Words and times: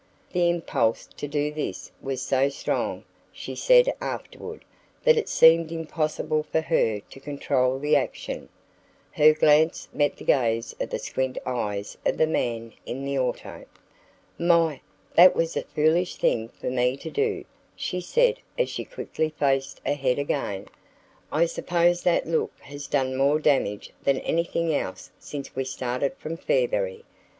The 0.31 0.49
impulse 0.49 1.05
to 1.17 1.27
do 1.27 1.53
this 1.53 1.91
was 2.01 2.23
so 2.23 2.49
strong, 2.49 3.03
she 3.31 3.53
said 3.53 3.93
afterward, 4.01 4.65
that 5.03 5.15
it 5.15 5.29
seemed 5.29 5.71
impossible 5.71 6.41
for 6.41 6.61
her 6.61 7.01
to 7.01 7.19
control 7.19 7.77
the 7.77 7.95
action. 7.95 8.49
Her 9.11 9.31
glance 9.35 9.89
met 9.93 10.17
the 10.17 10.23
gaze 10.23 10.73
of 10.79 10.89
the 10.89 10.97
squint 10.97 11.37
eyes 11.45 11.97
of 12.03 12.17
the 12.17 12.25
man 12.25 12.73
in 12.83 13.05
the 13.05 13.19
auto. 13.19 13.65
"My! 14.39 14.81
that 15.13 15.35
was 15.35 15.55
a 15.55 15.61
foolish 15.65 16.15
thing 16.15 16.49
for 16.49 16.71
me 16.71 16.97
to 16.97 17.11
do," 17.11 17.45
she 17.75 18.01
said 18.01 18.39
as 18.57 18.71
she 18.71 18.85
quickly 18.85 19.29
faced 19.37 19.81
ahead 19.85 20.17
again. 20.17 20.65
"I 21.31 21.45
suppose 21.45 22.01
that 22.01 22.25
look 22.25 22.53
has 22.61 22.87
done 22.87 23.15
more 23.15 23.37
damage 23.39 23.91
than 24.01 24.17
anything 24.21 24.73
else 24.73 25.11
since 25.19 25.55
we 25.55 25.63
started 25.63 26.15
from 26.17 26.37
Fairberry. 26.37 27.03